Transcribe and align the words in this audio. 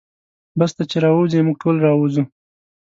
بس 0.59 0.71
ته 0.77 0.83
چې 0.89 0.97
راووځې 1.03 1.39
موږ 1.45 1.55
ټول 1.61 1.75
راوځو. 1.85 2.23